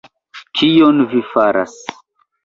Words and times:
kion 0.59 1.03
vi 1.11 1.21
faras! 1.33 1.75